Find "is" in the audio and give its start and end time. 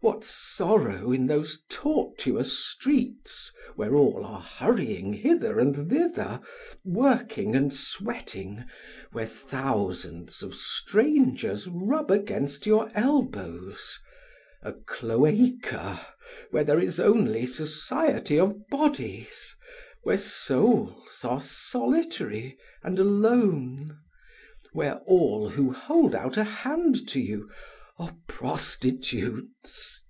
16.80-17.00